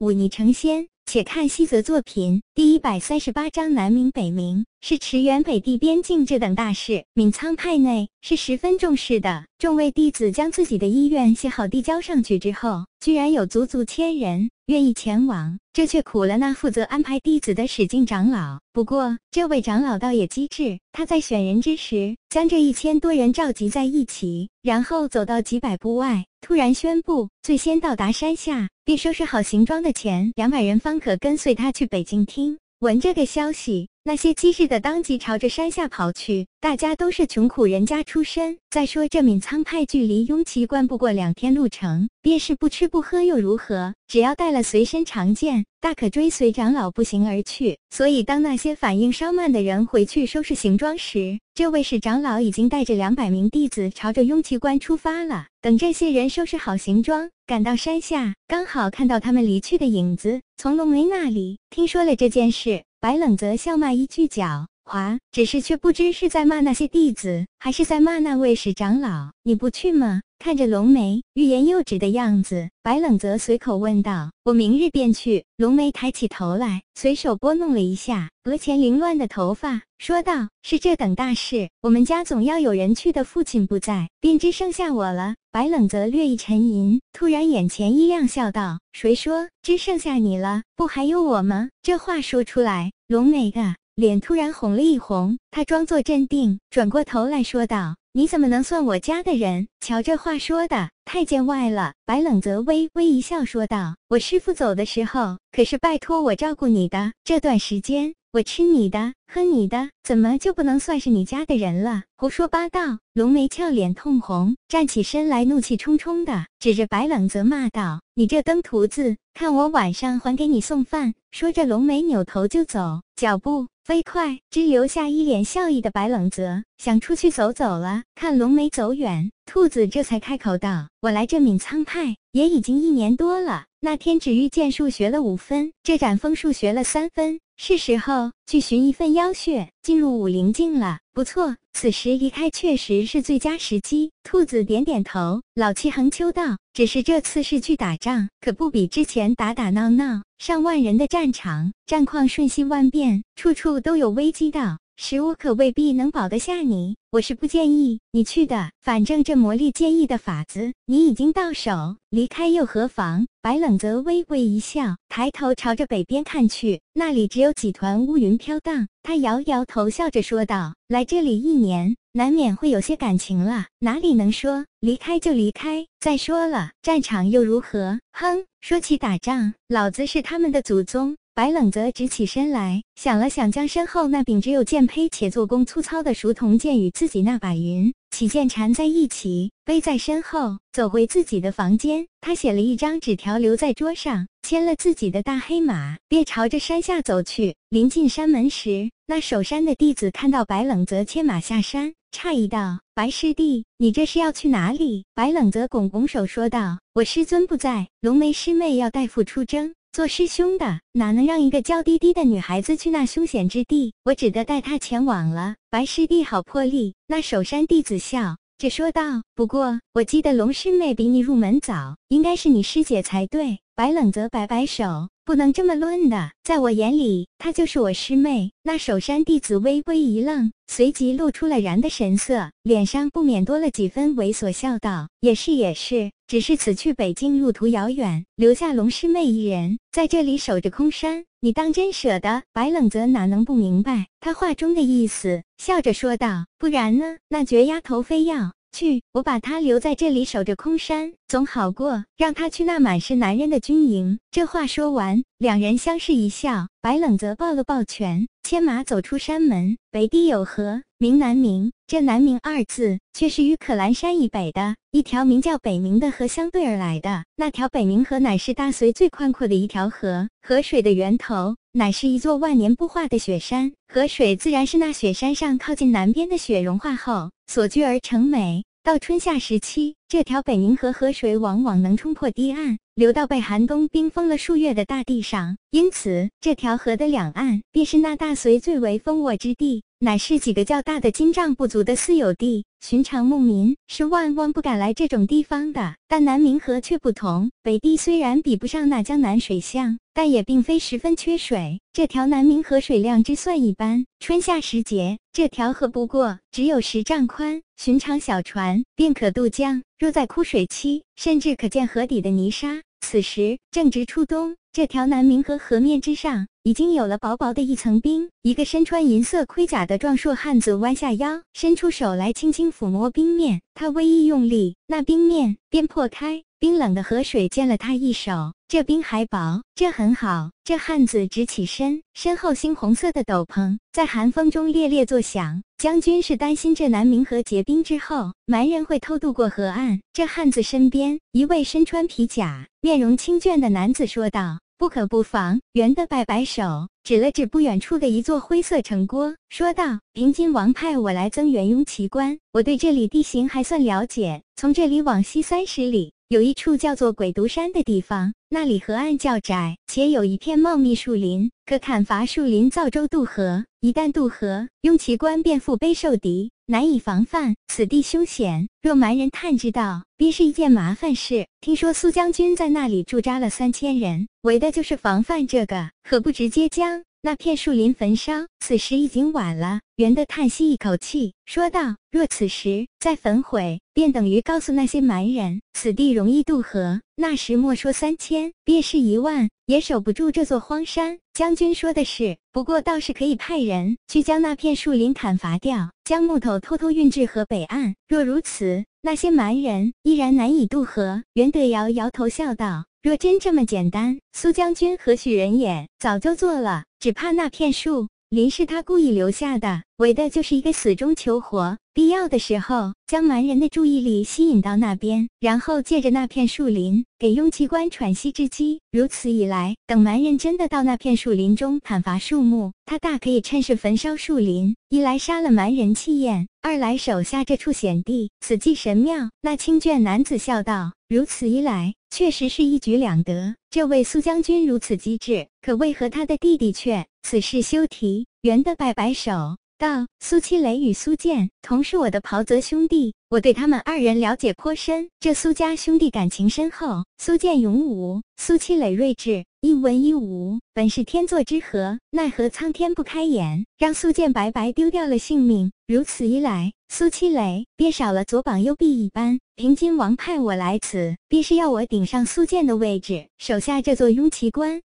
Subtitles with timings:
[0.00, 0.88] 忤逆成仙。
[1.12, 9.44] 且看西泽作品第一百三十八章南冥北冥，是驰援北地边境这等大事，闵仓派内是十分重视的。
[9.58, 18.60] 众位弟子将自己的意愿写好递交上去之后，居然有足足千人愿意前往，这却苦了那负责安排弟子的史进长老。
[18.72, 32.58] 不过，这位长老倒也机智，他在选人之时，将这一千多人召集在一起，然后走到几百步外，突然宣布：最先到达山下，并收拾好行装的前两百人，方可跟随他去北京听。
[32.80, 33.89] 闻这个消息。
[34.02, 38.56] 那些机智的当即朝着山下跑去，大家都是穷苦人家出身。
[38.70, 43.92] 再说这闵仓派距离雍齐关不过两天路程，便是不吃不喝又如何？
[44.08, 47.78] 只要带了随身长剑，大可追随长老步行而去。
[47.90, 55.44] 所以当那些反应稍慢的人回去收拾行装时，这位是长老已经带着两百名弟子朝着雍齐关出发了。
[55.60, 62.82] 等这些人收拾好行装，赶到山下，刚好看到他们离去的影子，从龙梅那里听说了这件事。
[63.00, 69.30] 白冷则笑骂一句狡猾，只是却不知是在骂那些弟子，还是在骂那位使长老。
[69.42, 70.20] 你不去吗？
[70.38, 83.24] 看着龙梅欲言又止的样子，白冷则随口问道：“我明日便去。”龙梅抬起头来，随手拨弄了一下额前凌乱的头发，说道：“是这等大事，我们家总要有人去的。
[83.24, 90.62] 父亲不在，便只剩下我了。”白冷则略一沉吟，突然眼前一亮，笑道：“谁说只剩下你了？
[90.76, 99.66] 不还有我吗？”这话说出来，龙梅的脸突然红了一红，她装作镇定，转过头来说道：“你怎么能算我家的人？
[99.80, 107.12] 瞧这话说的，太见外了。”白冷泽微微一笑，说道：“我师傅走的时候，可是拜托我照顾你的。
[107.24, 112.04] 这段时间，我吃你的，喝你的，怎么就不能算是你家的人了？
[112.16, 128.04] 胡说八道！”龙梅俏脸通红，站起身来，怒气冲冲的指着白冷泽骂道：“你这登徒子，看我晚上还给你送饭！”说着，龙梅扭头就走，脚步飞快，只留下一脸笑意的白冷泽，想出去走走了。
[128.14, 141.00] 看龙梅走远，兔子这才开口道：“我来这闵仓派也已经一年多了，那天只遇剑术学了五分，这斩风术学了三分。”是时候去寻一份妖血，进入武灵境了。
[141.12, 144.12] 不错，此时离开确实是最佳时机。
[144.24, 150.22] 兔子点点头，老气横秋道：“只是这次是去打仗，可不比之前打打闹闹。
[150.38, 158.70] 上万人的战场，战况瞬息万变，处处都有危机的。”食物可未必能保得下你，我是不建议你去的。
[158.82, 163.26] 反正这魔力建议的法子你已经到手，离开又何妨？
[163.40, 168.88] 白冷泽微微一笑，抬头朝着北边看去，那里只有几团乌云飘荡。
[169.02, 175.86] 他摇摇头，笑着说道：“来这里一年，难免会有些感情了，哪里能说离开就离开？
[175.98, 177.98] 再说了，战场又如何？
[178.12, 192.06] 哼，说起打仗，老子是他们的祖宗。”白冷则直起身来，想了想，将身后那柄只有剑胚且做工粗糙的熟铜剑与自己那把云起剑缠在一起，背在身后，走回自己的房间。
[192.20, 197.54] 他写了一张纸条留在桌上，牵了自己的大黑马，便朝着山下走去。
[197.70, 213.92] 临近山门时，那守山的弟子看到白冷则牵马下山，诧异道：“白师弟，你这是要去哪里？”白冷则拱拱手说道：“我师尊不在，龙梅师妹要代父出征。”做师兄的哪能让一个娇滴滴的女孩子去那凶险之地？
[214.04, 215.56] 我只得带她前往了。
[215.68, 216.94] 白师弟好魄力。
[217.08, 225.08] 那守山弟子笑着说道：“不过我记得龙师妹比你入门早，应该是你师姐才对。”白冷则摆摆手。
[225.24, 228.52] 不能这么论的，在我眼里，她就是我师妹。
[228.62, 247.16] 那守山弟子微微一愣，随即露出了然的神色，脸上不免多了几分猥琐，笑道：“也是也是，只是此去北京路途遥远，留下龙师妹一人在这里守着空山，你当真舍得？”白冷泽哪能不明白他话中的意思，笑着说道：“不然呢？
[247.30, 254.18] 那绝丫头非要……”去，我把他留在这里守着空山，总好过让他去那满是男人的军营。
[254.30, 256.68] 这话说完，两人相视一笑。
[256.82, 259.76] 白冷则抱了抱拳，牵马走出山门。
[259.90, 261.70] 北地有河，名南冥。
[261.86, 267.24] 这南明二字，却是与可兰山以北的一条名叫北冥的河相对而来的。
[267.36, 273.72] 那条北冥河乃是大隋最宽阔的一条河，河水的源头乃是一座万年不化的雪山。
[273.86, 278.64] 河水自然是那雪山上靠近南边的雪融化后所聚而成美。
[278.82, 285.56] 到春夏时期，这条北冥河河水往往能冲破堤岸，流到被寒冬冰封了数月的大地上。
[285.70, 292.64] 因此，这条河的两岸便是那大隋最为丰沃之地，乃是几个较大的金帐部族的私有地。
[292.80, 295.94] 寻常牧民是万万不敢来这种地方的。
[296.08, 301.80] 但南冥河却不同，北地虽然比不上那江南水乡，但也并非十分缺水。
[301.92, 307.62] 这条南冥河水量之算一般，春夏时节，这条河不过只有十丈宽。
[307.76, 312.80] 寻常小船便可渡江，若在枯水期，甚至可见河底的泥沙。
[313.02, 318.30] 此时正值初冬，这条南明河河面之上已经有了薄薄的一层冰。
[318.40, 323.60] 一个身穿银色盔甲的壮硕汉子弯下腰，伸出手来轻轻抚摸冰面。
[323.74, 328.52] 他微一用力，那冰面便破开，冰冷的河水溅了他一手。
[328.68, 330.50] 这冰还薄，这很好。
[330.62, 335.62] 这汉子直起身，身后猩红色的斗篷在寒风中猎猎作响。
[335.78, 339.98] 将军是担心这南冥河结冰之后，蛮人会偷渡过河岸。
[340.12, 354.42] 这汉子身边一位身穿皮甲、面容清倦的男子说道：“不可不防。”袁德摆摆手，指了指不远处的一座灰色城郭，说道：“平津王派我来增援雍齐关，我对这里地形还算了解。
[354.56, 363.64] 从这里往西三十里。”有一处叫做鬼毒山的地方，那里河岸较窄，且有一片茂密树林，可砍伐树林造舟渡河。
[363.80, 367.56] 一旦渡河，雍奇观便腹背受敌，难以防范。
[367.66, 371.48] 此地凶险，若蛮人探知道，必是一件麻烦事。
[371.60, 377.02] 听说苏将军在那里驻扎了三千人，为的就是防范这个，何不直接将？
[377.22, 379.80] 那片树林焚烧，此时已经晚了。
[379.96, 387.02] 袁德叹息一口气，说道：“若此时再焚毁，便等于告诉那些蛮人，此地容易渡河。
[387.16, 397.94] 那时莫说三千，便是一万，也守不住这座荒山。”将军说的是，不过倒是可以派人去将那片树林砍伐掉，将木头偷偷运至河北岸。
[398.08, 401.22] 若如此，那些蛮人依然难以渡河。
[401.34, 402.86] 袁德摇摇头笑道。
[403.02, 405.88] 若真这么简单，苏将军何许人也？
[405.98, 411.78] 早就做了，只怕那片树林是他故意留下的，为的就是一个死中求活。
[411.94, 418.80] 必要的时候，将蛮人的注意力吸引到那边，然后借着那片树林给雍齐官喘息之机。
[418.92, 428.30] 如此一来，等蛮人真的到那片树林中砍伐树木，他大可以趁势焚烧树林，一来杀了蛮人气焰，二来守下这处险地。
[428.40, 429.30] 此计神妙。
[429.40, 433.56] 那清眷男子笑道：“如此一来，确实是一举两得。
[433.68, 437.04] 这位苏将军如此机智，可为何他的弟弟却……
[437.22, 439.56] 此事休提。”袁的摆摆手。
[439.80, 445.08] 道苏七雷与苏建同是我的袍泽兄弟，我对他们二人了解颇深。
[445.20, 451.98] 这苏家兄弟感情深厚，苏建勇武，苏七雷睿智，一文一武，本是天作之合。
[452.10, 455.72] 奈何苍天不开眼，让苏建白白丢掉了性命。
[455.86, 459.40] 如此一来，苏七雷便少了左膀右臂一般。
[459.56, 464.82] 平津王派我来此，必是要我顶上苏建的位置，守下这座雍齐关。